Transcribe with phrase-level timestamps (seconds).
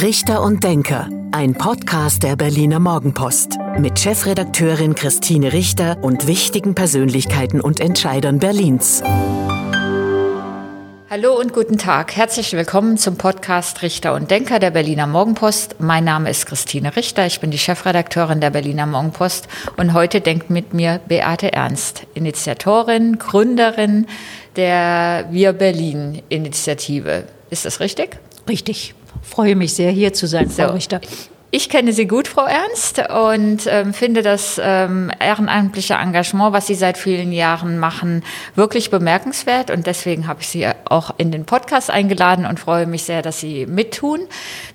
[0.00, 7.60] Richter und Denker, ein Podcast der Berliner Morgenpost mit Chefredakteurin Christine Richter und wichtigen Persönlichkeiten
[7.60, 9.02] und Entscheidern Berlins.
[11.10, 12.14] Hallo und guten Tag.
[12.14, 15.80] Herzlich willkommen zum Podcast Richter und Denker der Berliner Morgenpost.
[15.80, 17.26] Mein Name ist Christine Richter.
[17.26, 23.18] Ich bin die Chefredakteurin der Berliner Morgenpost und heute denkt mit mir Beate Ernst, Initiatorin,
[23.18, 24.06] Gründerin
[24.54, 27.24] der Wir Berlin Initiative.
[27.50, 28.16] Ist das richtig?
[28.48, 28.94] Richtig.
[29.22, 30.74] Freue mich sehr, hier zu sein, Frau so.
[30.74, 31.00] Richter.
[31.50, 36.74] Ich kenne Sie gut, Frau Ernst, und ähm, finde das ähm, ehrenamtliche Engagement, was Sie
[36.74, 38.22] seit vielen Jahren machen,
[38.54, 39.70] wirklich bemerkenswert.
[39.70, 43.40] Und deswegen habe ich Sie auch in den Podcast eingeladen und freue mich sehr, dass
[43.40, 44.20] Sie mittun.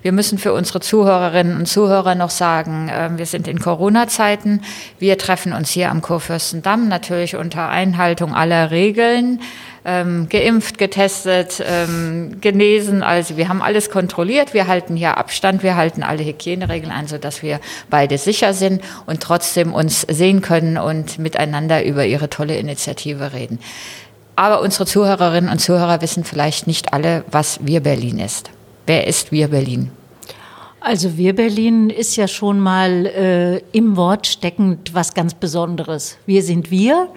[0.02, 4.62] Wir müssen für unsere Zuhörerinnen und Zuhörer noch sagen, äh, wir sind in Corona-Zeiten.
[4.98, 9.38] Wir treffen uns hier am Kurfürstendamm natürlich unter Einhaltung aller Regeln
[9.84, 13.02] ähm, geimpft, getestet, ähm, genesen.
[13.02, 14.54] Also wir haben alles kontrolliert.
[14.54, 17.60] Wir halten hier Abstand, wir halten alle Hygieneregeln ein, sodass wir
[17.90, 23.58] beide sicher sind und trotzdem uns sehen können und miteinander über ihre tolle Initiative reden.
[24.36, 28.50] Aber unsere Zuhörerinnen und Zuhörer wissen vielleicht nicht alle, was Wir Berlin ist.
[28.86, 29.90] Wer ist Wir Berlin?
[30.80, 36.18] Also Wir Berlin ist ja schon mal äh, im Wort steckend was ganz Besonderes.
[36.26, 37.08] Wir sind wir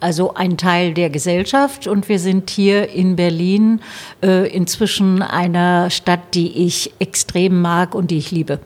[0.00, 1.86] also ein Teil der Gesellschaft.
[1.86, 3.80] Und wir sind hier in Berlin
[4.22, 8.60] äh, inzwischen einer Stadt, die ich extrem mag und die ich liebe.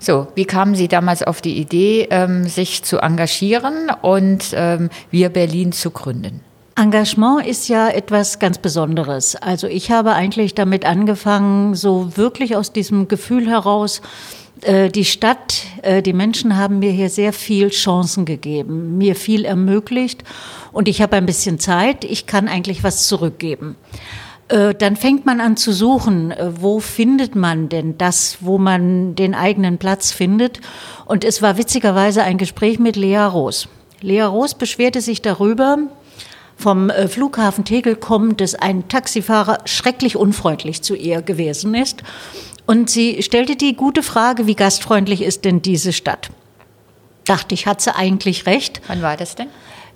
[0.00, 5.30] So, wie kamen Sie damals auf die Idee, ähm, sich zu engagieren und ähm, Wir
[5.30, 6.40] Berlin zu gründen?
[6.78, 9.34] Engagement ist ja etwas ganz Besonderes.
[9.34, 14.00] Also ich habe eigentlich damit angefangen, so wirklich aus diesem Gefühl heraus,
[14.90, 20.24] die Stadt, äh, die Menschen haben mir hier sehr viel Chancen gegeben, mir viel ermöglicht
[20.72, 23.76] und ich habe ein bisschen Zeit, ich kann eigentlich was zurückgeben.
[24.48, 29.34] Äh, dann fängt man an zu suchen, wo findet man denn das, wo man den
[29.34, 30.60] eigenen Platz findet.
[31.04, 33.68] Und es war witzigerweise ein Gespräch mit Lea Roos.
[34.00, 35.78] Lea Roos beschwerte sich darüber,
[36.56, 42.02] vom Flughafen Tegel kommt, dass ein Taxifahrer schrecklich unfreundlich zu ihr gewesen ist.
[42.68, 46.28] Und sie stellte die gute Frage, wie gastfreundlich ist denn diese Stadt?
[47.24, 48.82] Dachte ich, hat sie eigentlich recht.
[48.88, 49.48] Wann war das denn?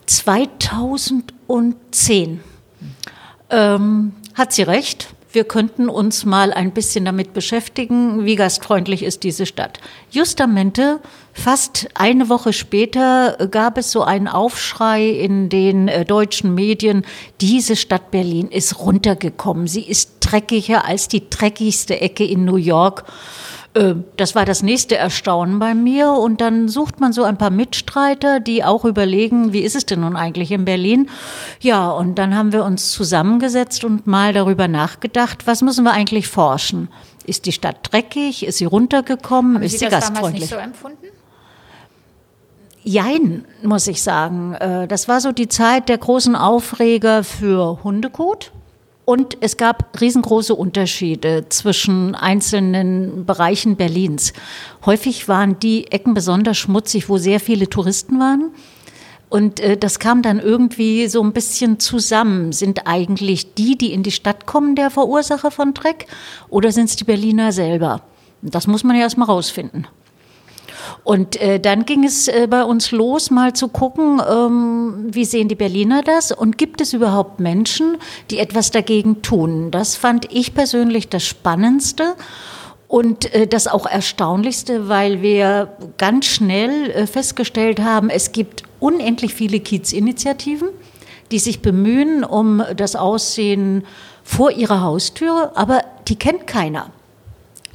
[0.07, 2.41] 2010.
[3.51, 9.23] Ähm, hat sie recht wir könnten uns mal ein bisschen damit beschäftigen, wie gastfreundlich ist
[9.23, 9.81] diese Stadt.
[10.11, 11.01] Justamente,
[11.33, 17.05] fast eine Woche später gab es so einen Aufschrei in den äh, deutschen Medien,
[17.41, 23.05] diese Stadt Berlin ist runtergekommen, sie ist dreckiger als die dreckigste Ecke in New York.
[23.75, 26.11] Äh, das war das nächste Erstaunen bei mir.
[26.13, 30.01] Und dann sucht man so ein paar Mitstreiter, die auch überlegen, wie ist es denn
[30.01, 31.09] nun eigentlich in Berlin?
[31.61, 36.29] Ja, und dann haben wir uns zusammengesetzt und mal darüber nachgedacht, was müssen wir eigentlich
[36.29, 36.89] forschen?
[37.25, 38.45] Ist die Stadt dreckig?
[38.47, 39.57] Ist sie runtergekommen?
[39.57, 40.51] Haben ist sie, sie das gastfreundlich?
[40.51, 41.22] Damals nicht so empfunden?
[42.85, 44.55] Jein, muss ich sagen.
[44.55, 48.53] Äh, das war so die Zeit der großen Aufreger für Hundekot.
[49.05, 54.33] Und es gab riesengroße Unterschiede zwischen einzelnen Bereichen Berlins.
[54.87, 58.53] Häufig waren die Ecken besonders schmutzig, wo sehr viele Touristen waren.
[59.29, 62.53] Und äh, das kam dann irgendwie so ein bisschen zusammen.
[62.53, 66.07] Sind eigentlich die, die in die Stadt kommen, der Verursacher von Dreck?
[66.49, 68.03] Oder sind es die Berliner selber?
[68.43, 69.87] Das muss man ja erstmal rausfinden.
[71.05, 75.49] Und äh, dann ging es äh, bei uns los, mal zu gucken, ähm, wie sehen
[75.49, 77.97] die Berliner das und gibt es überhaupt Menschen,
[78.31, 79.71] die etwas dagegen tun.
[79.71, 82.15] Das fand ich persönlich das Spannendste.
[82.89, 89.33] Und äh, das auch Erstaunlichste, weil wir ganz schnell äh, festgestellt haben, es gibt unendlich
[89.33, 90.69] viele Kiezinitiativen,
[91.31, 93.85] die sich bemühen um das Aussehen
[94.23, 96.91] vor ihrer Haustür, aber die kennt keiner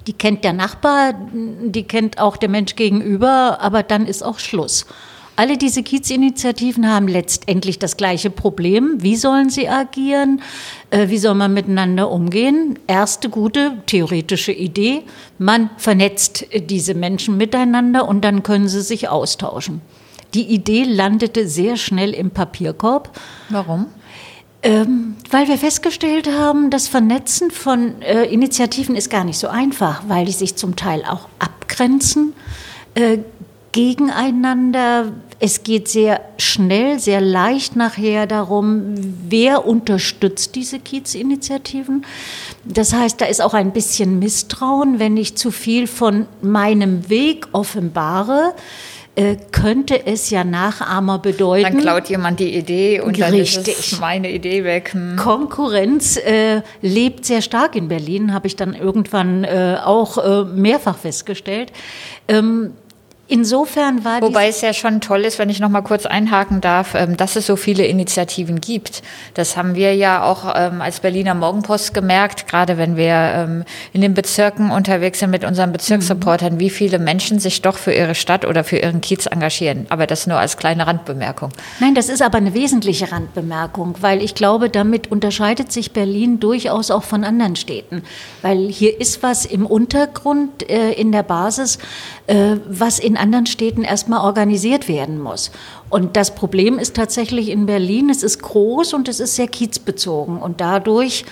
[0.08, 4.86] die kennt der Nachbar, die kennt auch der Mensch gegenüber, aber dann ist auch Schluss.
[5.36, 9.04] Alle diese Kiezinitiativen haben letztendlich das gleiche Problem.
[9.04, 10.42] Wie sollen sie agieren?
[10.90, 12.80] Äh, wie soll man miteinander umgehen?
[12.88, 15.04] Erste gute theoretische Idee.
[15.38, 19.82] Man vernetzt diese Menschen miteinander und dann können sie sich austauschen.
[20.34, 23.16] Die Idee landete sehr schnell im Papierkorb.
[23.50, 23.88] Warum?
[24.64, 30.04] Ähm, weil wir festgestellt haben, das Vernetzen von äh, Initiativen ist gar nicht so einfach,
[30.08, 32.34] weil die sich zum Teil auch abgrenzen
[32.96, 33.20] äh,
[33.72, 35.14] gegeneinander.
[35.40, 38.96] Es geht sehr schnell, sehr leicht nachher darum,
[39.30, 42.04] wer unterstützt diese Kiezinitiativen.
[42.66, 47.48] Das heißt, da ist auch ein bisschen Misstrauen, wenn ich zu viel von meinem Weg
[47.52, 48.56] offenbare
[49.52, 51.64] könnte es ja Nachahmer bedeuten.
[51.64, 53.80] Dann klaut jemand die Idee und dann Richtig.
[53.80, 54.94] ist es meine Idee weg.
[54.94, 55.16] Hm.
[55.16, 60.98] Konkurrenz äh, lebt sehr stark in Berlin, habe ich dann irgendwann äh, auch äh, mehrfach
[60.98, 61.72] festgestellt.
[62.28, 62.74] Ähm,
[63.30, 66.96] Insofern war Wobei es ja schon toll ist, wenn ich noch mal kurz einhaken darf,
[66.96, 69.04] ähm, dass es so viele Initiativen gibt.
[69.34, 74.00] Das haben wir ja auch ähm, als Berliner Morgenpost gemerkt, gerade wenn wir ähm, in
[74.00, 76.60] den Bezirken unterwegs sind mit unseren Bezirksreportern, mhm.
[76.62, 79.88] wie viele Menschen sich doch für ihre Stadt oder für ihren Kiez engagieren.
[79.90, 81.50] Aber das nur als kleine Randbemerkung.
[81.82, 86.92] Nein, das ist aber eine wesentliche Randbemerkung, weil ich glaube, damit unterscheidet sich Berlin durchaus
[86.92, 88.04] auch von anderen Städten.
[88.42, 91.78] Weil hier ist was im Untergrund, äh, in der Basis,
[92.28, 95.52] äh, was in anderen Städten erstmal organisiert werden muss.
[95.90, 100.40] Und das Problem ist tatsächlich in Berlin, es ist groß und es ist sehr kiezbezogen
[100.40, 101.26] und dadurch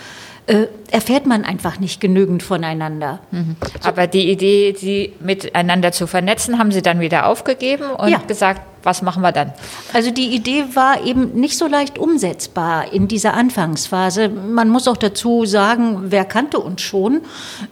[0.48, 3.20] äh, erfährt man einfach nicht genügend voneinander.
[3.32, 3.56] Mhm.
[3.84, 8.20] Aber die Idee, sie miteinander zu vernetzen, haben Sie dann wieder aufgegeben und ja.
[8.20, 9.52] gesagt, was machen wir dann?
[9.94, 14.30] Also die Idee war eben nicht so leicht umsetzbar in dieser Anfangsphase.
[14.30, 17.22] Man muss auch dazu sagen, wer kannte uns schon?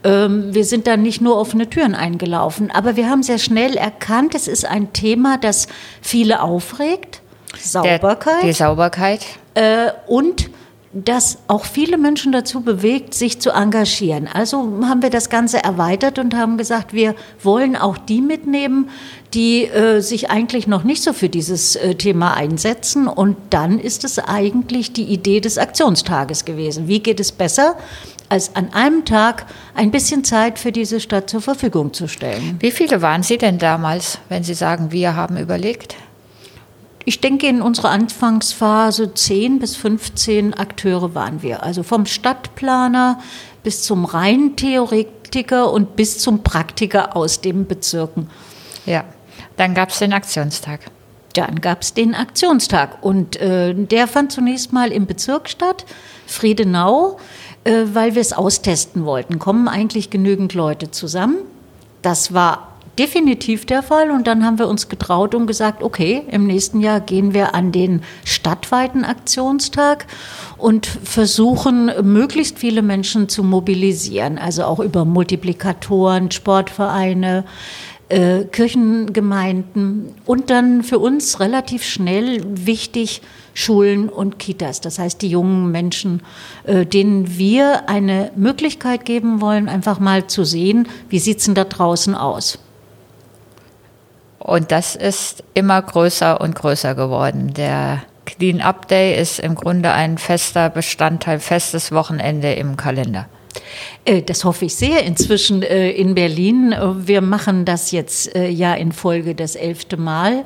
[0.03, 4.33] Ähm, wir sind dann nicht nur offene Türen eingelaufen, aber wir haben sehr schnell erkannt,
[4.35, 5.67] es ist ein Thema, das
[6.01, 7.21] viele aufregt.
[7.59, 8.41] Sauberkeit.
[8.41, 9.25] Der, die Sauberkeit.
[9.53, 10.49] Äh, und
[10.93, 14.29] das auch viele Menschen dazu bewegt, sich zu engagieren.
[14.31, 18.89] Also haben wir das Ganze erweitert und haben gesagt, wir wollen auch die mitnehmen,
[19.33, 23.07] die äh, sich eigentlich noch nicht so für dieses äh, Thema einsetzen.
[23.07, 26.87] Und dann ist es eigentlich die Idee des Aktionstages gewesen.
[26.87, 27.75] Wie geht es besser?
[28.29, 29.45] als an einem Tag
[29.75, 32.57] ein bisschen Zeit für diese Stadt zur Verfügung zu stellen.
[32.59, 35.95] Wie viele waren Sie denn damals, wenn Sie sagen, wir haben überlegt?
[37.05, 41.63] Ich denke, in unserer Anfangsphase 10 bis 15 Akteure waren wir.
[41.63, 43.19] Also vom Stadtplaner
[43.63, 48.29] bis zum reinen Theoretiker und bis zum Praktiker aus den Bezirken.
[48.85, 49.03] Ja,
[49.57, 50.79] dann gab es den Aktionstag.
[51.33, 55.85] Dann gab es den Aktionstag und äh, der fand zunächst mal im Bezirk statt,
[56.27, 57.17] Friedenau,
[57.63, 59.39] äh, weil wir es austesten wollten.
[59.39, 61.37] Kommen eigentlich genügend Leute zusammen?
[62.03, 64.11] Das war definitiv der Fall.
[64.11, 67.71] Und dann haben wir uns getraut und gesagt, okay, im nächsten Jahr gehen wir an
[67.71, 70.07] den stadtweiten Aktionstag
[70.57, 74.37] und versuchen, möglichst viele Menschen zu mobilisieren.
[74.37, 77.45] Also auch über Multiplikatoren, Sportvereine,
[78.09, 83.21] äh, Kirchengemeinden und dann für uns relativ schnell wichtig
[83.53, 84.81] Schulen und Kitas.
[84.81, 86.21] Das heißt, die jungen Menschen,
[86.63, 91.55] äh, denen wir eine Möglichkeit geben wollen, einfach mal zu sehen, wie sieht es denn
[91.55, 92.59] da draußen aus.
[94.43, 97.53] Und das ist immer größer und größer geworden.
[97.53, 103.27] Der Clean Up Day ist im Grunde ein fester Bestandteil, festes Wochenende im Kalender.
[104.03, 106.75] Äh, das hoffe ich sehr inzwischen äh, in Berlin.
[106.97, 110.43] Wir machen das jetzt äh, ja in Folge das elfte Mal.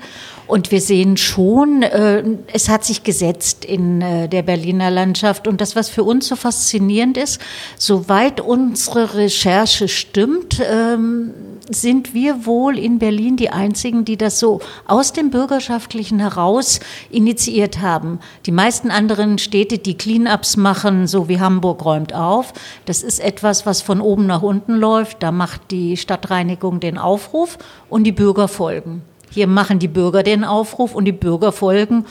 [0.47, 5.47] Und wir sehen schon, es hat sich gesetzt in der Berliner Landschaft.
[5.47, 7.41] Und das, was für uns so faszinierend ist,
[7.77, 11.33] soweit unsere Recherche stimmt, ähm,
[11.69, 16.79] sind wir wohl in Berlin die Einzigen, die das so aus dem Bürgerschaftlichen heraus
[17.09, 18.19] initiiert haben.
[18.45, 22.53] Die meisten anderen Städte, die Cleanups machen, so wie Hamburg räumt auf,
[22.85, 25.21] das ist etwas, was von oben nach unten läuft.
[25.23, 27.57] Da macht die Stadtreinigung den Aufruf
[27.89, 29.01] und die Bürger folgen.
[29.29, 32.05] Hier machen die Bürger den Aufruf und die Bürger folgen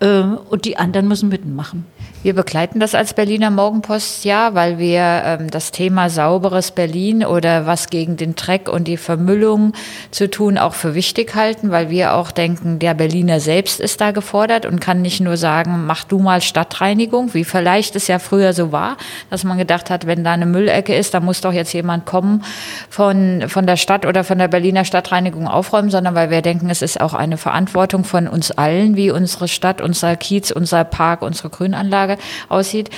[0.00, 1.86] äh, und die anderen müssen mitmachen.
[2.24, 7.64] Wir begleiten das als Berliner Morgenpost ja, weil wir ähm, das Thema sauberes Berlin oder
[7.64, 9.72] was gegen den Dreck und die Vermüllung
[10.10, 14.10] zu tun auch für wichtig halten, weil wir auch denken, der Berliner selbst ist da
[14.10, 18.52] gefordert und kann nicht nur sagen, mach du mal Stadtreinigung, wie vielleicht es ja früher
[18.52, 18.96] so war,
[19.30, 22.42] dass man gedacht hat, wenn da eine Müllecke ist, da muss doch jetzt jemand kommen
[22.90, 26.82] von, von der Stadt oder von der Berliner Stadtreinigung aufräumen, sondern weil wir denken, es
[26.82, 31.50] ist auch eine Verantwortung von uns allen, wie unsere Stadt, unser Kiez, unser Park, unsere
[31.50, 32.90] Grünanlage heutzutage aussieht.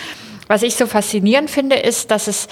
[0.48, 2.48] Was ich so faszinierend finde, ist, dass es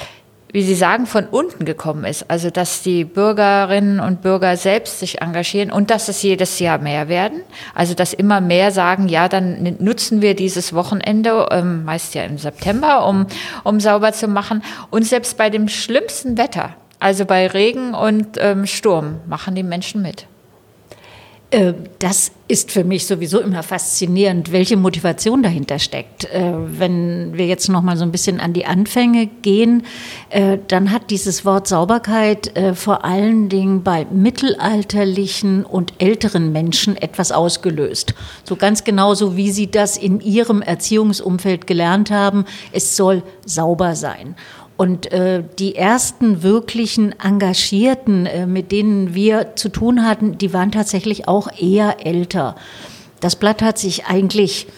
[0.50, 2.30] wie Sie sagen, von unten gekommen ist.
[2.30, 7.10] Also, dass die Bürgerinnen und Bürger selbst sich engagieren und dass es jedes Jahr mehr
[7.10, 7.42] werden.
[7.74, 12.38] Also, dass immer mehr sagen, ja, dann nutzen wir dieses Wochenende, ähm, meist ja im
[12.38, 13.26] September, um,
[13.62, 14.62] um sauber zu machen.
[14.88, 20.00] Und selbst bei dem schlimmsten Wetter, also bei Regen und ähm, Sturm, machen die Menschen
[20.00, 20.26] mit.
[21.50, 26.24] Äh, das ist für mich sowieso immer faszinierend, welche Motivation dahinter steckt.
[26.26, 29.84] Äh, wenn wir jetzt noch mal so ein bisschen an die Anfänge gehen,
[30.28, 37.32] äh, dann hat dieses Wort Sauberkeit vor allen Dingen bei mittelalterlichen und älteren Menschen etwas
[37.32, 38.14] ausgelöst.
[38.44, 44.34] So ganz genauso wie sie das in ihrem Erziehungsumfeld gelernt haben, es soll sauber sein.
[44.78, 50.70] Und äh, die ersten wirklichen Engagierten, äh, mit denen wir zu tun hatten, die waren
[50.70, 52.54] tatsächlich auch eher älter.
[53.18, 54.68] Das Blatt hat sich eigentlich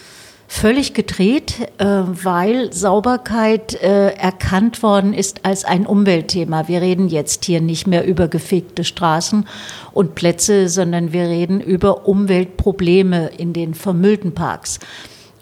[0.49, 6.67] völlig gedreht, äh, weil Sauberkeit äh, erkannt worden ist als ein Umweltthema.
[6.67, 9.47] Wir reden jetzt hier nicht mehr über gefegte Straßen
[9.93, 14.81] und Plätze, sondern wir reden über Umweltprobleme in den vermüllten Parks.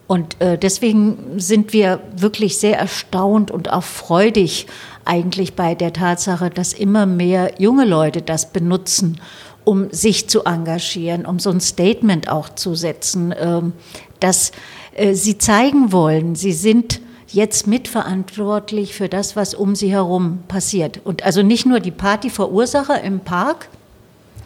[0.09, 4.67] Und äh, deswegen sind wir wirklich sehr erstaunt und auch freudig
[5.05, 9.21] eigentlich bei der Tatsache, dass immer mehr junge Leute das benutzen,
[9.65, 13.75] um sich zu engagieren, um so ein Statement auch zu setzen, ähm,
[14.19, 14.53] dass
[14.95, 21.03] äh, sie zeigen wollen, sie sind jetzt mitverantwortlich für das, was um sie herum passiert.
[21.05, 23.69] Und also nicht nur die Partyverursacher im Park,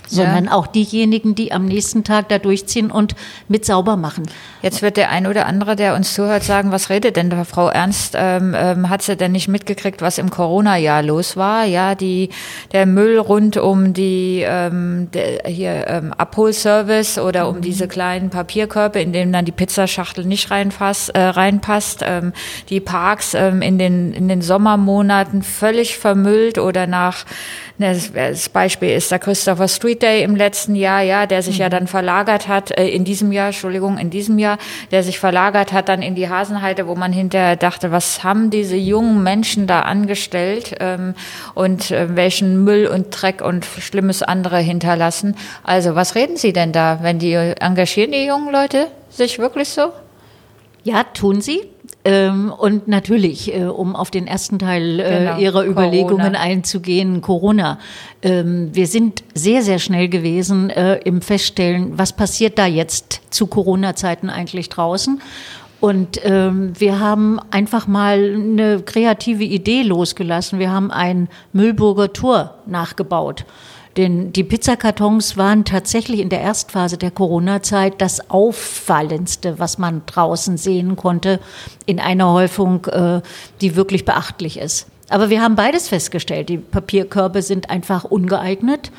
[0.07, 0.53] sondern ja.
[0.53, 3.15] auch diejenigen, die am nächsten Tag da durchziehen und
[3.49, 4.25] mit sauber machen.
[4.63, 7.69] Jetzt wird der ein oder andere, der uns zuhört, sagen, was redet denn da Frau
[7.69, 8.15] Ernst?
[8.17, 11.65] Ähm, ähm, hat sie denn nicht mitgekriegt, was im Corona-Jahr los war?
[11.65, 12.31] Ja, die,
[12.73, 17.63] der Müll rund um die ähm, der, hier ähm, Abholservice oder um mhm.
[17.63, 22.03] diese kleinen Papierkörbe, in denen dann die Pizzaschachtel nicht reinfasst, äh, reinpasst.
[22.05, 22.33] Ähm,
[22.69, 27.25] die Parks ähm, in, den, in den Sommermonaten völlig vermüllt oder nach
[27.83, 31.63] das Beispiel ist der Christopher Street Day im letzten Jahr, ja, der sich mhm.
[31.63, 34.59] ja dann verlagert hat, äh, in diesem Jahr, Entschuldigung, in diesem Jahr,
[34.91, 38.77] der sich verlagert hat dann in die Hasenheide, wo man hinterher dachte, was haben diese
[38.77, 41.15] jungen Menschen da angestellt ähm,
[41.55, 45.37] und äh, welchen Müll und Dreck und Schlimmes andere hinterlassen.
[45.63, 49.93] Also was reden Sie denn da, wenn die engagieren die jungen Leute sich wirklich so?
[50.85, 51.61] Ja, tun sie.
[52.05, 55.39] Ähm, und natürlich, äh, um auf den ersten Teil äh, genau.
[55.39, 56.41] Ihrer Überlegungen Corona.
[56.41, 57.79] einzugehen, Corona.
[58.23, 63.47] Ähm, wir sind sehr, sehr schnell gewesen äh, im Feststellen, was passiert da jetzt zu
[63.47, 65.21] Corona-Zeiten eigentlich draußen.
[65.79, 70.59] Und ähm, wir haben einfach mal eine kreative Idee losgelassen.
[70.59, 73.45] Wir haben ein Müllburger Tor nachgebaut.
[73.97, 80.57] Denn die Pizzakartons waren tatsächlich in der Erstphase der Corona-Zeit das Auffallendste, was man draußen
[80.57, 81.41] sehen konnte,
[81.85, 83.21] in einer Häufung, äh,
[83.61, 84.87] die wirklich beachtlich ist.
[85.11, 86.49] Aber wir haben beides festgestellt.
[86.49, 88.91] Die Papierkörbe sind einfach ungeeignet.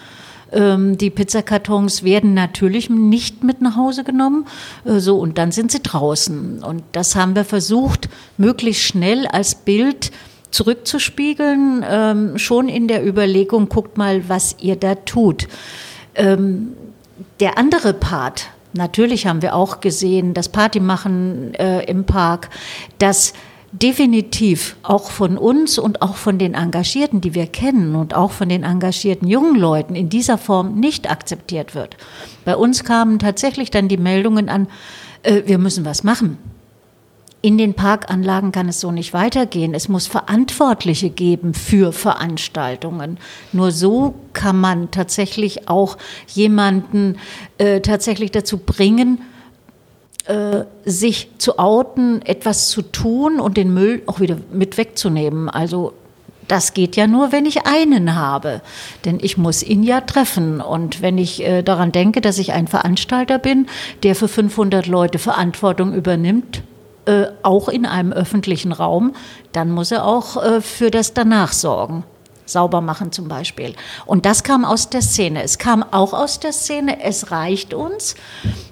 [0.51, 4.45] Ähm, die Pizzakartons werden natürlich nicht mit nach Hause genommen.
[4.85, 6.63] Äh, so, und dann sind sie draußen.
[6.63, 10.11] Und das haben wir versucht, möglichst schnell als Bild
[10.53, 15.47] zurückzuspiegeln, ähm, schon in der Überlegung, guckt mal, was ihr da tut.
[16.15, 16.73] Ähm,
[17.39, 22.49] der andere Part, natürlich haben wir auch gesehen, das Partymachen äh, im Park,
[22.99, 23.33] das
[23.71, 28.47] definitiv auch von uns und auch von den Engagierten, die wir kennen und auch von
[28.47, 31.97] den engagierten jungen Leuten in dieser Form nicht akzeptiert wird.
[32.45, 34.67] Bei uns kamen tatsächlich dann die Meldungen an,
[35.23, 36.37] äh, wir müssen was machen
[37.43, 39.73] in den Parkanlagen kann es so nicht weitergehen.
[39.73, 43.17] Es muss Verantwortliche geben für Veranstaltungen.
[43.51, 45.97] Nur so kann man tatsächlich auch
[46.29, 47.17] jemanden
[47.57, 49.21] äh, tatsächlich dazu bringen,
[50.25, 55.49] äh, sich zu outen, etwas zu tun und den Müll auch wieder mit wegzunehmen.
[55.49, 55.91] Also
[56.47, 58.61] das geht ja nur, wenn ich einen habe,
[59.03, 60.61] denn ich muss ihn ja treffen.
[60.61, 63.67] Und wenn ich äh, daran denke, dass ich ein Veranstalter bin,
[64.03, 66.63] der für 500 Leute Verantwortung übernimmt,
[67.05, 69.13] äh, auch in einem öffentlichen Raum,
[69.51, 72.03] dann muss er auch äh, für das danach sorgen.
[72.45, 73.73] Sauber machen zum Beispiel.
[74.05, 75.43] Und das kam aus der Szene.
[75.43, 78.15] Es kam auch aus der Szene, es reicht uns.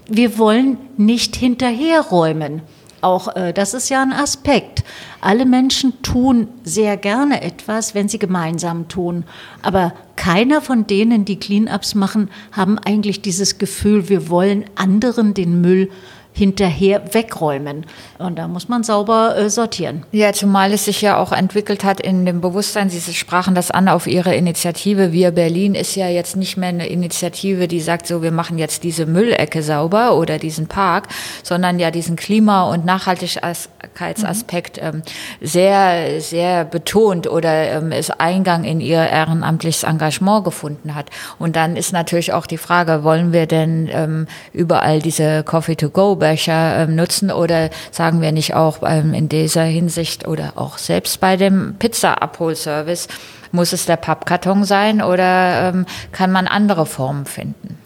[0.08, 2.62] Wir wollen nicht hinterherräumen.
[3.02, 4.84] Auch äh, das ist ja ein Aspekt.
[5.22, 9.24] Alle Menschen tun sehr gerne etwas, wenn sie gemeinsam tun.
[9.64, 15.62] Aber keiner von denen, die Cleanups machen, haben eigentlich dieses Gefühl, wir wollen anderen den
[15.62, 15.90] Müll
[16.34, 17.86] hinterher wegräumen.
[18.18, 20.04] Und da muss man sauber äh, sortieren.
[20.12, 23.88] Ja, zumal es sich ja auch entwickelt hat in dem Bewusstsein, Sie sprachen das an
[23.88, 25.12] auf Ihre Initiative.
[25.12, 28.84] Wir Berlin ist ja jetzt nicht mehr eine Initiative, die sagt so, wir machen jetzt
[28.84, 31.10] diese Müllecke sauber oder diesen Park,
[31.44, 34.88] sondern ja diesen Klima- und Nachhaltigkeitsaspekt mhm.
[34.88, 35.04] ähm,
[35.42, 41.10] sehr, sehr betont oder ähm, es Eingang in Ihr ehrenamtliches Engagement gefunden hat.
[41.40, 46.21] Und dann ist natürlich auch die Frage, wollen wir denn ähm, überall diese Coffee-to-Go Becher
[46.28, 51.38] ähm, nutzen oder sagen wir nicht auch ähm, in dieser Hinsicht oder auch selbst bei
[51.38, 53.08] dem Pizza-Abholservice,
[53.52, 57.81] muss es der Pappkarton sein oder ähm, kann man andere Formen finden?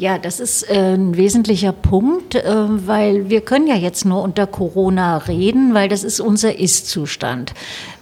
[0.00, 2.42] Ja, das ist äh, ein wesentlicher Punkt, äh,
[2.86, 7.52] weil wir können ja jetzt nur unter Corona reden, weil das ist unser Ist-Zustand.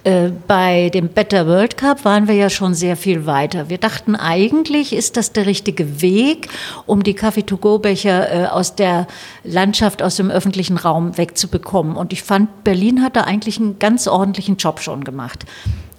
[0.05, 3.69] Äh, bei dem Better World Cup waren wir ja schon sehr viel weiter.
[3.69, 6.49] Wir dachten eigentlich, ist das der richtige Weg,
[6.87, 9.09] um die Kaffee-to-go-Becher aus der
[9.43, 11.97] Landschaft, aus dem öffentlichen Raum wegzubekommen.
[11.97, 15.47] Und ich fand, Berlin hat da eigentlich einen ganz ordentlichen Job schon gemacht.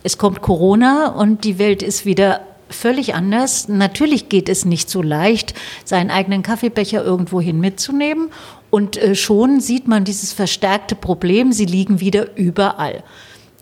[0.02, 2.40] Es kommt Corona und die Welt ist wieder
[2.70, 3.68] völlig anders.
[3.68, 5.54] Natürlich geht es nicht so leicht,
[5.86, 8.30] seinen eigenen Kaffeebecher irgendwohin mitzunehmen.
[8.70, 13.04] Und äh, schon sieht man dieses verstärkte Problem, sie liegen wieder überall.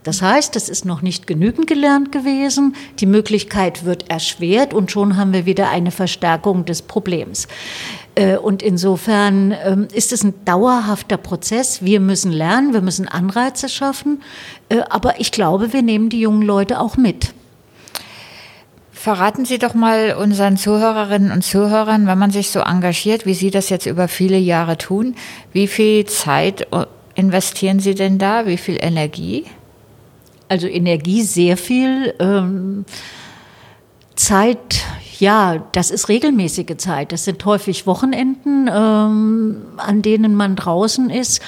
[0.08, 5.18] Das heißt, es ist noch nicht genügend gelernt gewesen, die Möglichkeit wird erschwert und schon
[5.18, 7.50] haben wir wieder eine Verstärkung des Problems.
[8.16, 11.84] Äh, und insofern ähm, ist es ein dauerhafter Prozess.
[11.84, 14.24] Wir müssen lernen, wir müssen Anreize schaffen,
[14.70, 17.34] äh, aber ich glaube, wir nehmen die jungen Leute auch mit.
[19.08, 23.52] Verraten Sie doch mal unseren Zuhörerinnen und Zuhörern, wenn man sich so engagiert, wie Sie
[23.52, 25.16] das jetzt über viele Jahre tun,
[25.54, 26.68] wie viel Zeit
[27.16, 29.46] investieren Sie denn da, wie viel Energie?
[30.50, 32.16] Also Energie sehr viel.
[32.20, 32.84] Ähm,
[34.16, 34.84] Zeit,
[35.20, 37.12] ja, das ist regelmäßige Zeit.
[37.12, 41.42] Das sind häufig Wochenenden, ähm, an denen man draußen ist.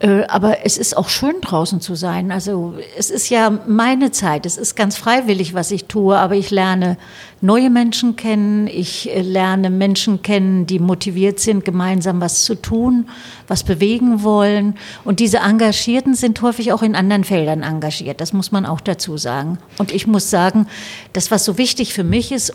[0.00, 2.32] Äh, aber es ist auch schön, draußen zu sein.
[2.32, 4.46] Also es ist ja meine Zeit.
[4.46, 6.18] Es ist ganz freiwillig, was ich tue.
[6.18, 6.96] Aber ich lerne
[7.40, 8.66] neue Menschen kennen.
[8.66, 13.08] Ich äh, lerne Menschen kennen, die motiviert sind, gemeinsam was zu tun,
[13.48, 14.76] was bewegen wollen.
[15.04, 18.20] Und diese Engagierten sind häufig auch in anderen Feldern engagiert.
[18.20, 19.58] Das muss man auch dazu sagen.
[19.78, 20.66] Und ich muss sagen,
[21.12, 22.54] das, was so wichtig für mich ist,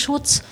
[0.00, 0.42] Umweltschutz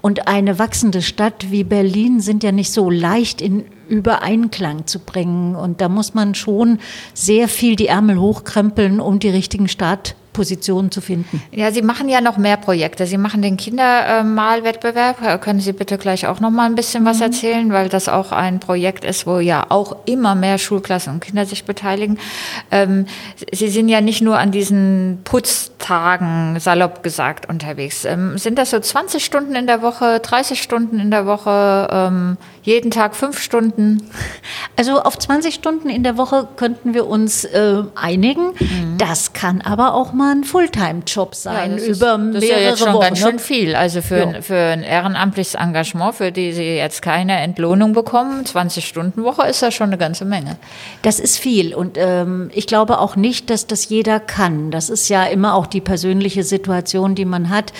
[0.00, 5.54] und eine wachsende Stadt wie Berlin sind ja nicht so leicht in Übereinklang zu bringen.
[5.56, 6.78] Und da muss man schon
[7.12, 11.42] sehr viel die Ärmel hochkrempeln, um die richtigen Start Positionen zu finden.
[11.50, 13.06] Ja, Sie machen ja noch mehr Projekte.
[13.06, 15.40] Sie machen den Kindermalwettbewerb.
[15.40, 17.22] Können Sie bitte gleich auch noch mal ein bisschen was mhm.
[17.22, 21.46] erzählen, weil das auch ein Projekt ist, wo ja auch immer mehr Schulklassen und Kinder
[21.46, 22.18] sich beteiligen.
[22.70, 23.06] Ähm,
[23.50, 28.04] Sie sind ja nicht nur an diesen Putztagen, salopp gesagt, unterwegs.
[28.04, 32.36] Ähm, sind das so 20 Stunden in der Woche, 30 Stunden in der Woche, ähm,
[32.66, 34.10] jeden Tag fünf Stunden?
[34.76, 38.48] Also auf 20 Stunden in der Woche könnten wir uns äh, einigen.
[38.58, 38.98] Mhm.
[38.98, 42.48] Das kann aber auch mal ein Fulltime-Job sein ja, das über ist, das mehrere ist
[42.50, 43.00] ja jetzt schon Wochen.
[43.00, 43.38] ganz schön ne?
[43.38, 43.76] viel.
[43.76, 44.26] Also für, ja.
[44.26, 49.46] ein, für ein ehrenamtliches Engagement, für die Sie jetzt keine Entlohnung bekommen, 20 Stunden Woche
[49.46, 50.56] ist ja schon eine ganze Menge.
[51.02, 54.72] Das ist viel und ähm, ich glaube auch nicht, dass das jeder kann.
[54.72, 57.72] Das ist ja immer auch die persönliche Situation, die man hat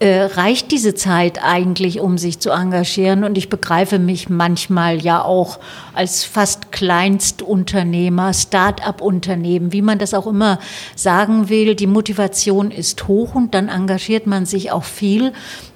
[0.00, 3.24] äh, reicht diese Zeit eigentlich, um sich zu engagieren?
[3.24, 5.58] Und ich begreife mich manchmal ja auch
[5.94, 10.58] als fast Kleinstunternehmer, Start-up-Unternehmen, wie man das auch immer
[10.96, 11.74] sagen will.
[11.74, 15.32] Die Motivation ist hoch und dann engagiert man sich auch viel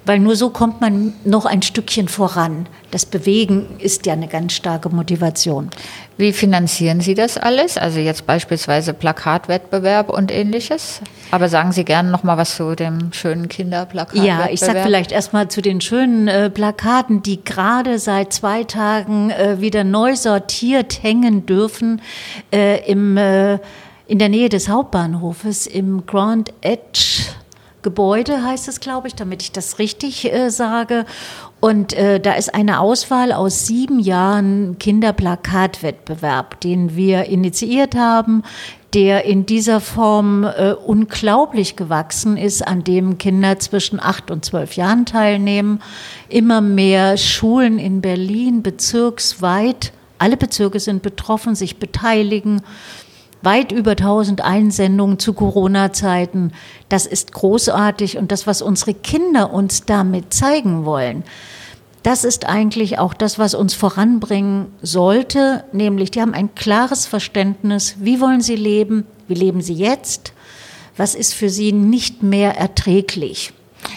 [0.09, 2.66] weil nur so kommt man noch ein Stückchen voran.
[2.90, 5.68] Das Bewegen ist ja eine ganz starke Motivation.
[6.16, 7.77] Wie finanzieren Sie das alles?
[7.77, 11.03] Also jetzt beispielsweise Plakatwettbewerb und ähnliches.
[11.31, 14.47] Aber sagen Sie gerne noch mal was zu dem schönen Kinderplakatwettbewerb.
[14.47, 18.64] Ja, ich sage vielleicht erst mal zu den schönen äh, Plakaten, die gerade seit zwei
[18.64, 22.01] Tagen äh, wieder neu sortiert hängen dürfen
[22.51, 23.59] äh, im, äh,
[24.07, 27.27] in der Nähe des Hauptbahnhofes im Grand Edge
[27.83, 31.07] Gebäude heißt es, glaube ich, damit ich das richtig äh, sage.
[31.61, 38.43] Und äh, da ist eine Auswahl aus sieben Jahren Kinderplakatwettbewerb, den wir initiiert haben,
[38.95, 44.75] der in dieser Form äh, unglaublich gewachsen ist, an dem Kinder zwischen acht und zwölf
[44.75, 45.81] Jahren teilnehmen.
[46.29, 52.62] Immer mehr Schulen in Berlin bezirksweit, alle Bezirke sind betroffen, sich beteiligen
[53.42, 56.53] weit über 1000 Einsendungen zu Corona-Zeiten.
[56.88, 61.24] Das ist großartig und das, was unsere Kinder uns damit zeigen wollen,
[62.03, 67.96] das ist eigentlich auch das, was uns voranbringen sollte, nämlich die haben ein klares Verständnis,
[67.98, 70.33] wie wollen sie leben, wie leben sie jetzt,
[70.96, 73.53] was ist für sie nicht mehr erträglich.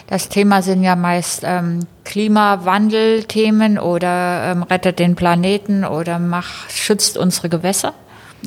[0.08, 7.18] Das Thema sind ja meist ähm, Klimawandelthemen oder ähm, rettet den Planeten oder macht, schützt
[7.18, 7.94] unsere Gewässer.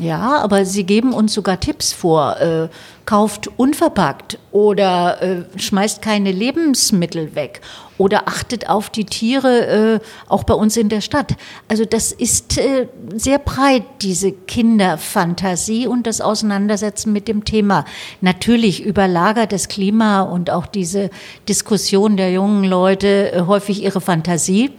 [0.01, 2.41] Ja, aber sie geben uns sogar Tipps vor.
[2.41, 2.69] Äh,
[3.07, 7.61] kauft unverpackt oder äh, schmeißt keine Lebensmittel weg
[7.99, 11.37] oder achtet auf die Tiere, äh, auch bei uns in der Stadt.
[11.69, 17.85] Also das ist äh, sehr breit, diese Kinderfantasie und das Auseinandersetzen mit dem Thema.
[18.21, 21.11] Natürlich überlagert das Klima und auch diese
[21.49, 24.71] Diskussion der jungen Leute äh, häufig ihre Fantasie.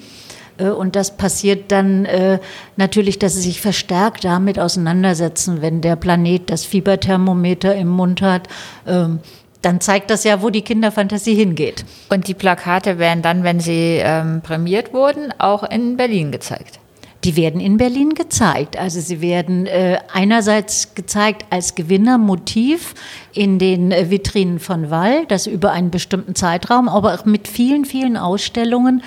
[0.58, 2.40] Äh, und das passiert dann äh,
[2.78, 8.48] natürlich, dass sie sich verstärkt damit auseinandersetzen, wenn der Planet das Fieberthermometer im Mund hat.
[8.88, 9.20] Ähm,
[9.62, 11.86] dann zeigt das ja, wo die Kinderfantasie hingeht.
[12.10, 16.80] Und die Plakate werden dann, wenn sie ähm, prämiert wurden, auch in Berlin gezeigt.
[17.26, 18.78] Die werden in Berlin gezeigt.
[18.78, 22.94] Also sie werden äh, einerseits gezeigt als Gewinnermotiv
[23.34, 27.84] in den äh, Vitrinen von Wall, das über einen bestimmten Zeitraum, aber auch mit vielen,
[27.84, 29.02] vielen Ausstellungen,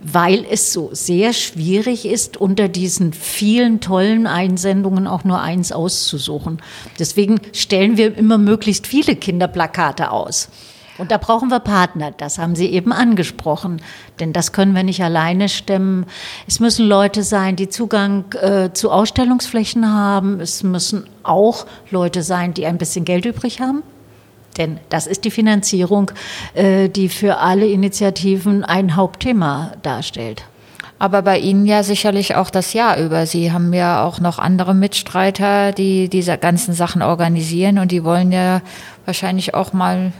[0.00, 6.60] weil es so sehr schwierig ist, unter diesen vielen tollen Einsendungen auch nur eins auszusuchen.
[6.98, 10.50] Deswegen stellen wir immer möglichst viele Kinderplakate aus.
[11.02, 13.82] Und da brauchen wir Partner, das haben Sie eben angesprochen,
[14.20, 16.06] denn das können wir nicht alleine stemmen.
[16.46, 20.38] Es müssen Leute sein, die Zugang äh, zu Ausstellungsflächen haben.
[20.38, 23.82] Es müssen auch Leute sein, die ein bisschen Geld übrig haben.
[24.58, 26.12] Denn das ist die Finanzierung,
[26.54, 30.44] äh, die für alle Initiativen ein Hauptthema darstellt.
[31.00, 33.26] Aber bei Ihnen ja sicherlich auch das Jahr über.
[33.26, 38.30] Sie haben ja auch noch andere Mitstreiter, die diese ganzen Sachen organisieren und die wollen
[38.30, 38.60] ja
[39.04, 40.12] wahrscheinlich auch mal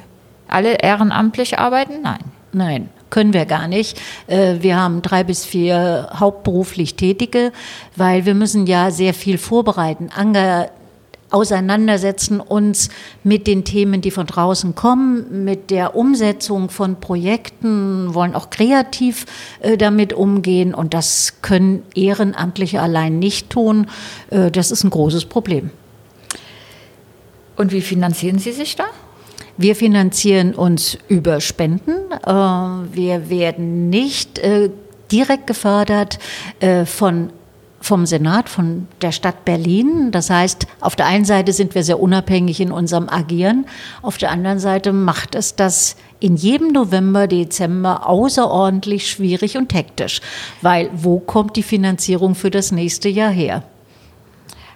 [0.53, 2.03] alle ehrenamtlich arbeiten?
[2.03, 2.21] Nein.
[2.55, 3.99] Nein, können wir gar nicht.
[4.27, 7.53] Äh, wir haben drei bis vier hauptberuflich Tätige,
[7.97, 10.69] weil wir müssen ja sehr viel vorbereiten, Anger
[11.33, 12.91] auseinandersetzen uns
[13.25, 19.25] mit den Themen, die von draußen kommen, mit der Umsetzung von Projekten, wollen auch kreativ
[19.61, 23.87] äh, damit umgehen und das können Ehrenamtliche allein nicht tun.
[24.31, 25.71] Äh, das ist ein großes Problem.
[27.57, 28.85] Und wie finanzieren Sie sich da?
[29.63, 32.11] Wir finanzieren uns über Spenden.
[32.27, 34.71] Äh, wir werden nicht äh,
[35.13, 36.19] direkt gefördert
[36.59, 37.31] äh, von
[37.81, 40.13] vom Senat, von der Stadt Berlin.
[40.13, 43.67] Das heißt, auf der einen Seite sind wir sehr unabhängig in unserem Agieren,
[44.03, 50.21] auf der anderen Seite macht es das in jedem November, Dezember außerordentlich schwierig und hektisch,
[50.61, 53.65] weil wo kommt die Finanzierung für das nächste Jahr her?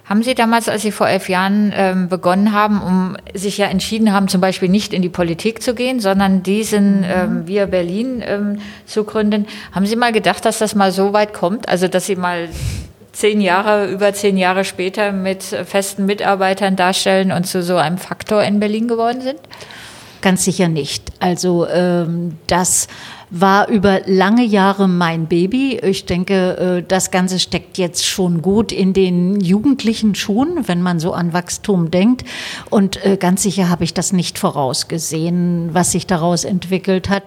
[0.09, 4.13] Haben Sie damals, als Sie vor elf Jahren ähm, begonnen haben, um sich ja entschieden
[4.13, 7.05] haben, zum Beispiel nicht in die Politik zu gehen, sondern diesen mhm.
[7.09, 11.33] ähm, Wir Berlin ähm, zu gründen, haben Sie mal gedacht, dass das mal so weit
[11.33, 11.67] kommt?
[11.67, 12.47] Also, dass Sie mal
[13.11, 18.43] zehn Jahre, über zehn Jahre später mit festen Mitarbeitern darstellen und zu so einem Faktor
[18.43, 19.39] in Berlin geworden sind?
[20.21, 21.11] Ganz sicher nicht.
[21.19, 22.87] Also ähm, das
[23.29, 25.77] war über lange Jahre mein Baby.
[25.77, 30.99] Ich denke, äh, das Ganze steckt jetzt schon gut in den jugendlichen Schuhen, wenn man
[30.99, 32.23] so an Wachstum denkt.
[32.69, 37.23] Und äh, ganz sicher habe ich das nicht vorausgesehen, was sich daraus entwickelt hat.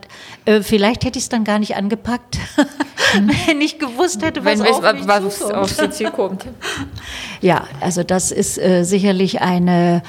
[0.47, 2.39] Äh, vielleicht hätte ich es dann gar nicht angepackt,
[3.47, 6.47] wenn ich gewusst hätte, was, auf, mich was auf Sie zukommt.
[7.41, 10.03] ja, also das ist sicherlich eine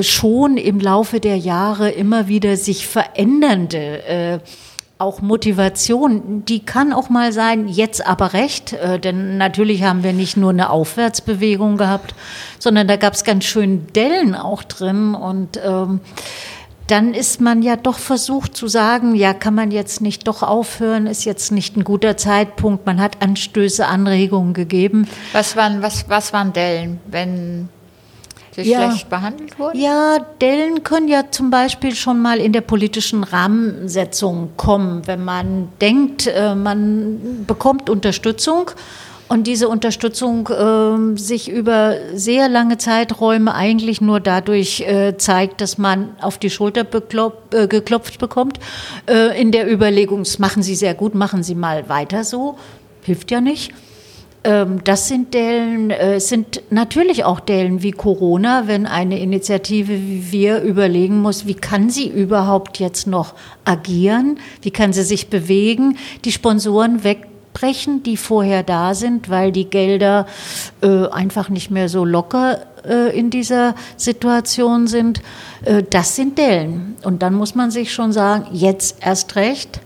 [0.00, 4.40] schon im Laufe der Jahre immer wieder sich verändernde
[4.98, 10.14] auch Motivation, die kann auch mal sein, jetzt aber recht, äh, denn natürlich haben wir
[10.14, 12.14] nicht nur eine Aufwärtsbewegung gehabt,
[12.58, 16.00] sondern da gab es ganz schön Dellen auch drin und ähm,
[16.86, 21.06] dann ist man ja doch versucht zu sagen, ja, kann man jetzt nicht doch aufhören,
[21.06, 22.86] ist jetzt nicht ein guter Zeitpunkt.
[22.86, 25.08] Man hat Anstöße, Anregungen gegeben.
[25.32, 27.68] Was waren, was, was waren Dellen, wenn
[28.64, 29.78] Sie ja, schlecht behandelt wurden?
[29.78, 35.68] Ja, Dellen können ja zum Beispiel schon mal in der politischen Rahmensetzung kommen, wenn man
[35.80, 38.70] denkt, äh, man bekommt Unterstützung
[39.28, 45.78] und diese Unterstützung äh, sich über sehr lange Zeiträume eigentlich nur dadurch äh, zeigt, dass
[45.78, 46.86] man auf die Schulter
[47.52, 48.60] äh, geklopft bekommt.
[49.06, 52.56] Äh, in der Überlegung, das machen Sie sehr gut, machen Sie mal weiter so.
[53.02, 53.72] Hilft ja nicht.
[54.46, 60.30] Ähm, das sind Dellen, äh, sind natürlich auch Dellen wie Corona, wenn eine Initiative wie
[60.30, 65.98] wir überlegen muss, wie kann sie überhaupt jetzt noch agieren, wie kann sie sich bewegen,
[66.24, 70.26] die Sponsoren wegbrechen, die vorher da sind, weil die Gelder
[70.80, 75.22] äh, einfach nicht mehr so locker äh, in dieser Situation sind.
[75.64, 76.94] Äh, das sind Dellen.
[77.02, 79.80] Und dann muss man sich schon sagen, jetzt erst recht.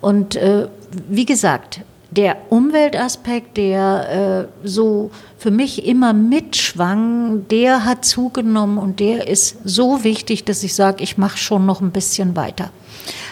[0.00, 0.68] Und äh,
[1.08, 1.80] wie gesagt,
[2.16, 9.58] der Umweltaspekt, der äh, so für mich immer mitschwang, der hat zugenommen und der ist
[9.64, 12.70] so wichtig, dass ich sage, ich mache schon noch ein bisschen weiter.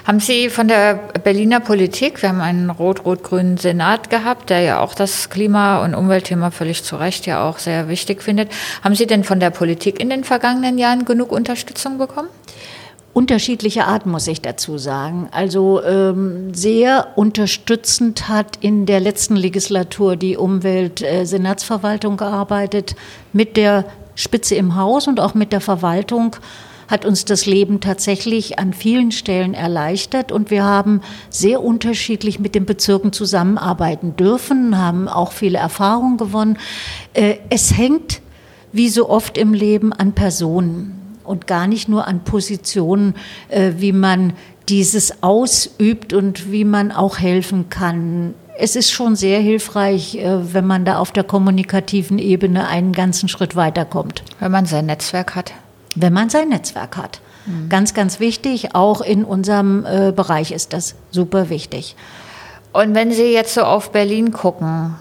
[0.05, 4.95] Haben Sie von der Berliner Politik, wir haben einen rot-rot-grünen Senat gehabt, der ja auch
[4.95, 8.51] das Klima- und Umweltthema völlig zu Recht ja auch sehr wichtig findet.
[8.83, 12.29] Haben Sie denn von der Politik in den vergangenen Jahren genug Unterstützung bekommen?
[13.12, 15.29] Unterschiedliche Art, muss ich dazu sagen.
[15.33, 22.96] Also ähm, sehr unterstützend hat in der letzten Legislatur die Umweltsenatsverwaltung gearbeitet,
[23.33, 26.37] mit der Spitze im Haus und auch mit der Verwaltung
[26.88, 32.55] hat uns das Leben tatsächlich an vielen Stellen erleichtert und wir haben sehr unterschiedlich mit
[32.55, 36.59] den Bezirken zusammenarbeiten dürfen, haben auch viele Erfahrungen gewonnen.
[37.14, 38.20] Äh, es hängt
[38.72, 43.15] wie so oft im Leben an Personen und gar nicht nur an Positionen,
[43.49, 44.33] äh, wie man
[44.69, 48.35] dieses ausübt und wie man auch helfen kann.
[48.59, 53.29] es ist schon sehr hilfreich, äh, wenn man da auf der kommunikativen Ebene einen ganzen
[53.29, 54.23] Schritt weiterkommt.
[54.41, 55.53] Wenn man sein Netzwerk hat.
[55.97, 57.21] Wenn man sein Netzwerk hat.
[57.47, 57.69] Mhm.
[57.69, 58.75] Ganz, ganz wichtig.
[58.75, 61.97] Auch in unserem äh, Bereich ist das super wichtig.
[62.73, 64.95] Und wenn Sie jetzt so auf Berlin gucken,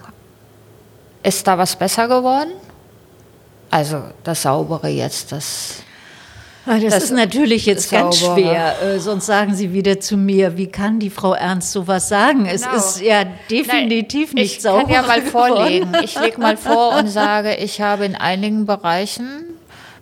[1.24, 2.52] ist da was besser geworden?
[3.70, 5.84] Also das Saubere jetzt, das.
[6.66, 8.76] Ah, das, das, ist natürlich jetzt ganz schwer.
[8.84, 12.46] Äh, sonst sagen Sie wieder zu mir, wie kann die Frau Ernst sowas sagen?
[12.46, 12.76] Es genau.
[12.76, 14.82] ist ja definitiv Nein, nicht sauber.
[14.88, 15.92] Ich kann ja mal vorlegen.
[16.04, 19.52] Ich lege mal vor und sage, ich habe in einigen Bereichen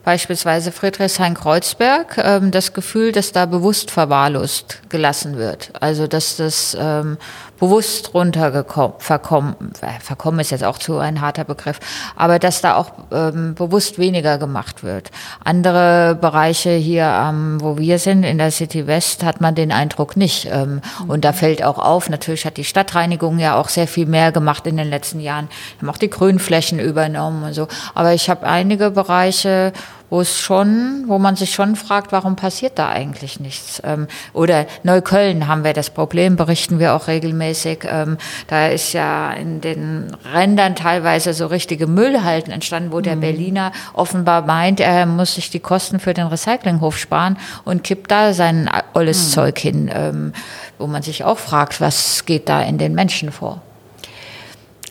[0.04, 5.72] beispielsweise Friedrichshain-Kreuzberg, ähm, das Gefühl, dass da bewusst verwahrlost gelassen wird.
[5.80, 7.18] Also dass das ähm,
[7.60, 11.80] bewusst runtergekommen, verkommen, äh, verkommen ist jetzt auch zu ein harter Begriff,
[12.16, 15.12] aber dass da auch ähm, bewusst weniger gemacht wird.
[15.44, 20.16] Andere Bereiche hier, ähm, wo wir sind, in der City West, hat man den Eindruck
[20.16, 20.48] nicht.
[20.52, 21.10] Ähm, mhm.
[21.10, 24.66] Und da fällt auch auf, natürlich hat die Stadtreinigung ja auch sehr viel mehr gemacht
[24.66, 25.50] in den letzten Jahren.
[25.78, 27.68] Wir haben auch die Grünflächen übernommen und so.
[27.94, 29.74] Aber ich habe einige Bereiche,
[30.10, 33.82] wo es schon, wo man sich schon fragt, warum passiert da eigentlich nichts?
[33.86, 37.86] Ähm, oder Neukölln haben wir das Problem, berichten wir auch regelmäßig.
[37.86, 38.18] Ähm,
[38.48, 43.22] da ist ja in den Rändern teilweise so richtige Müllhalten entstanden, wo der mhm.
[43.22, 48.34] Berliner offenbar meint, er muss sich die Kosten für den Recyclinghof sparen und kippt da
[48.34, 49.32] sein olles mhm.
[49.32, 50.34] Zeug hin, ähm,
[50.78, 53.62] wo man sich auch fragt, was geht da in den Menschen vor?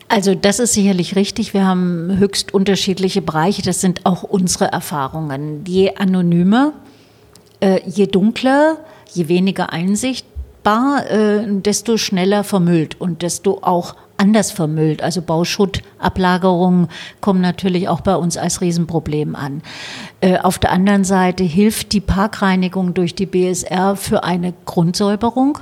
[0.09, 1.53] Also das ist sicherlich richtig.
[1.53, 3.61] Wir haben höchst unterschiedliche Bereiche.
[3.61, 5.63] Das sind auch unsere Erfahrungen.
[5.67, 6.73] Je anonymer,
[7.59, 8.77] äh, je dunkler,
[9.13, 15.03] je weniger einsichtbar, äh, desto schneller vermüllt und desto auch anders vermüllt.
[15.03, 16.87] Also Bauschuttablagerungen
[17.21, 19.61] kommen natürlich auch bei uns als Riesenproblem an.
[20.21, 25.59] Äh, auf der anderen Seite hilft die Parkreinigung durch die BSR für eine Grundsäuberung.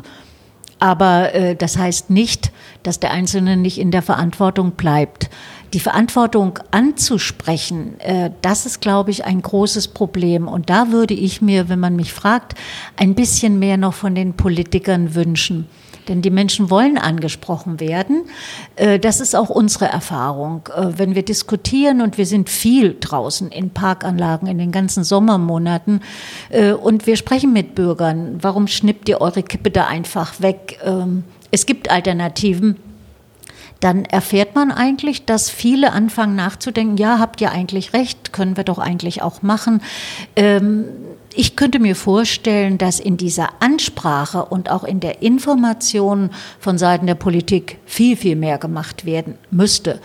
[0.80, 2.52] Aber äh, das heißt nicht,
[2.84, 5.30] dass der Einzelne nicht in der Verantwortung bleibt.
[5.74, 10.48] Die Verantwortung anzusprechen, äh, das ist, glaube ich, ein großes Problem.
[10.48, 12.56] Und da würde ich mir, wenn man mich fragt,
[12.96, 15.68] ein bisschen mehr noch von den Politikern wünschen.
[16.08, 18.24] Denn die Menschen wollen angesprochen werden.
[18.76, 20.70] Äh, das ist auch unsere Erfahrung.
[20.76, 26.02] Äh, wenn wir diskutieren und wir sind viel draußen in Parkanlagen in den ganzen Sommermonaten
[26.50, 30.80] äh, und wir sprechen mit Bürgern, warum schnippt ihr eure Kippe da einfach weg?
[30.84, 32.78] Ähm, es gibt Alternativen
[33.80, 38.64] dann erfährt man eigentlich, dass viele anfangen nachzudenken, ja, habt ihr eigentlich recht, können wir
[38.64, 39.82] doch eigentlich auch machen.
[40.36, 40.86] Ähm,
[41.38, 47.06] ich könnte mir vorstellen, dass in dieser Ansprache und auch in der Information von Seiten
[47.06, 50.00] der Politik viel, viel mehr gemacht werden müsste.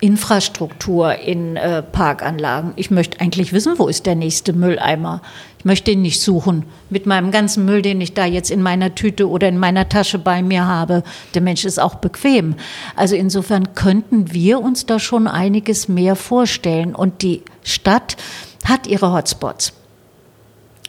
[0.00, 2.72] Infrastruktur in äh, Parkanlagen.
[2.76, 5.20] Ich möchte eigentlich wissen, wo ist der nächste Mülleimer.
[5.58, 8.94] Ich möchte ihn nicht suchen mit meinem ganzen Müll, den ich da jetzt in meiner
[8.94, 11.02] Tüte oder in meiner Tasche bei mir habe.
[11.34, 12.54] Der Mensch ist auch bequem.
[12.94, 16.94] Also insofern könnten wir uns da schon einiges mehr vorstellen.
[16.94, 18.16] Und die Stadt
[18.64, 19.72] hat ihre Hotspots.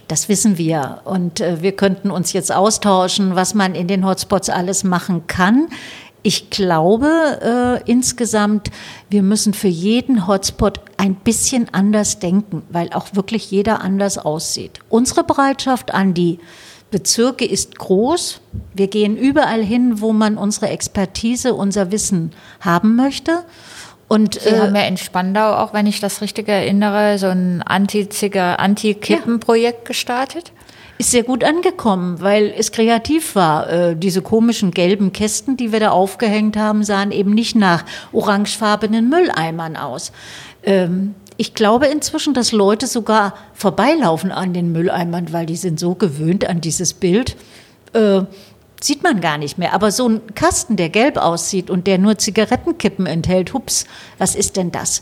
[0.10, 1.02] Das wissen wir.
[1.06, 5.68] Und äh, wir könnten uns jetzt austauschen, was man in den Hotspots alles machen kann.
[6.24, 8.72] Ich glaube äh, insgesamt,
[9.12, 14.80] wir müssen für jeden Hotspot ein bisschen anders denken, weil auch wirklich jeder anders aussieht.
[14.90, 16.40] Unsere Bereitschaft an die
[16.90, 18.42] Bezirke ist groß.
[18.74, 23.46] Wir gehen überall hin, wo man unsere Expertise, unser Wissen haben möchte.
[24.10, 27.62] Und, Sie äh, haben ja in Spandau auch, wenn ich das richtig erinnere, so ein
[27.62, 29.88] Anti-Kippen-Projekt ja.
[29.88, 30.52] gestartet
[31.00, 33.70] ist sehr gut angekommen, weil es kreativ war.
[33.70, 39.10] Äh, diese komischen gelben Kästen, die wir da aufgehängt haben, sahen eben nicht nach orangefarbenen
[39.10, 40.12] Mülleimern aus.
[40.62, 45.96] Ähm, ich glaube inzwischen, dass Leute sogar vorbeilaufen an den Mülleimern, weil die sind so
[45.96, 47.38] gewöhnt an dieses Bild.
[47.94, 48.24] Äh,
[48.82, 49.74] sieht man gar nicht mehr.
[49.74, 53.86] Aber so ein Kasten, der gelb aussieht und der nur Zigarettenkippen enthält, hups,
[54.18, 55.02] was ist denn das?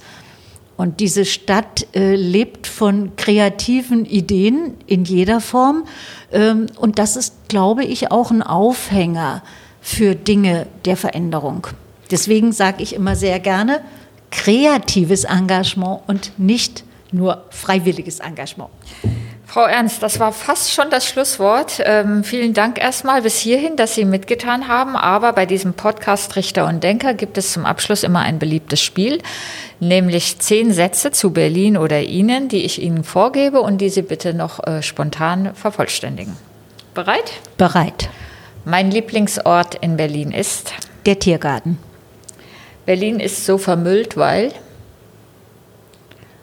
[0.78, 5.86] Und diese Stadt äh, lebt von kreativen Ideen in jeder Form.
[6.32, 9.42] Ähm, und das ist, glaube ich, auch ein Aufhänger
[9.82, 11.68] für Dinge der Veränderung.
[12.12, 13.82] Deswegen sage ich immer sehr gerne,
[14.30, 18.70] kreatives Engagement und nicht nur freiwilliges Engagement.
[19.50, 21.82] Frau Ernst, das war fast schon das Schlusswort.
[21.86, 24.98] Ähm, vielen Dank erstmal bis hierhin, dass Sie mitgetan haben.
[24.98, 29.20] Aber bei diesem Podcast Richter und Denker gibt es zum Abschluss immer ein beliebtes Spiel,
[29.80, 34.34] nämlich zehn Sätze zu Berlin oder Ihnen, die ich Ihnen vorgebe und die Sie bitte
[34.34, 36.36] noch äh, spontan vervollständigen.
[36.94, 37.32] Bereit?
[37.56, 38.10] Bereit.
[38.66, 40.74] Mein Lieblingsort in Berlin ist?
[41.06, 41.80] Der Tiergarten.
[42.86, 44.52] Berlin ist so vermüllt, weil?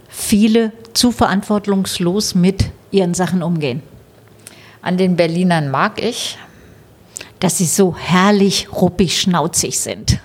[0.09, 2.65] Viele zu verantwortungslos mit
[2.95, 3.83] ihren Sachen umgehen.
[4.81, 6.39] An den Berlinern mag ich,
[7.41, 10.19] dass sie so herrlich ruppig schnauzig sind.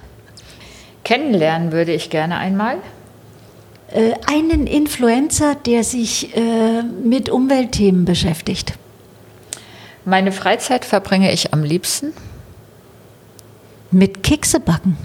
[1.04, 2.78] Kennenlernen würde ich gerne einmal.
[3.92, 8.74] Äh, einen Influencer, der sich äh, mit Umweltthemen beschäftigt.
[10.06, 12.14] Meine Freizeit verbringe ich am liebsten
[13.92, 14.98] mit Keksebacken.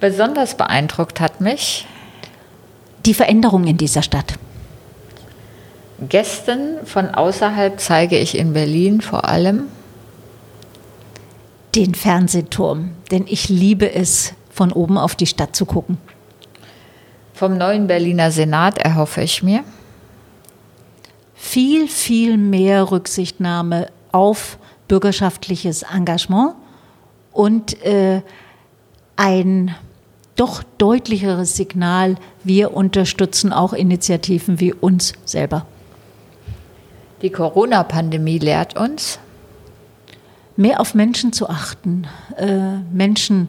[0.00, 1.86] Besonders beeindruckt hat mich
[3.06, 4.34] die Veränderung in dieser Stadt.
[6.08, 9.64] Gästen von außerhalb zeige ich in Berlin vor allem
[11.74, 15.96] den Fernsehturm, denn ich liebe es, von oben auf die Stadt zu gucken.
[17.32, 19.64] Vom neuen Berliner Senat erhoffe ich mir
[21.34, 26.54] viel, viel mehr Rücksichtnahme auf bürgerschaftliches Engagement
[27.32, 28.22] und äh,
[29.16, 29.74] ein
[30.36, 35.66] doch deutlicheres Signal, wir unterstützen auch Initiativen wie uns selber.
[37.22, 39.20] Die Corona-Pandemie lehrt uns,
[40.56, 43.48] mehr auf Menschen zu achten, äh, Menschen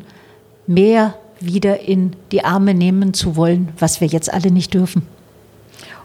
[0.68, 5.08] mehr wieder in die Arme nehmen zu wollen, was wir jetzt alle nicht dürfen.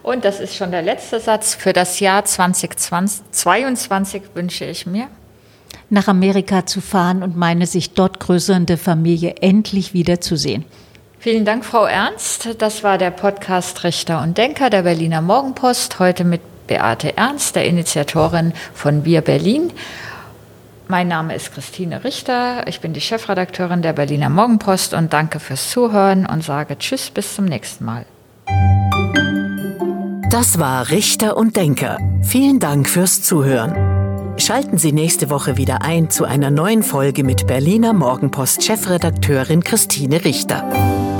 [0.02, 1.54] Und das ist schon der letzte Satz.
[1.54, 5.08] Für das Jahr 2022 wünsche ich mir,
[5.90, 10.64] nach Amerika zu fahren und meine sich dort größernde Familie endlich wiederzusehen.
[11.18, 12.48] Vielen Dank, Frau Ernst.
[12.58, 15.98] Das war der Podcast Richter und Denker der Berliner Morgenpost.
[15.98, 19.72] Heute mit Beate Ernst, der Initiatorin von Wir Berlin.
[20.86, 22.66] Mein Name ist Christine Richter.
[22.66, 27.34] Ich bin die Chefredakteurin der Berliner Morgenpost und danke fürs Zuhören und sage Tschüss bis
[27.34, 28.06] zum nächsten Mal.
[30.30, 31.98] Das war Richter und Denker.
[32.22, 33.98] Vielen Dank fürs Zuhören.
[34.38, 40.24] Schalten Sie nächste Woche wieder ein zu einer neuen Folge mit Berliner Morgenpost Chefredakteurin Christine
[40.24, 41.17] Richter.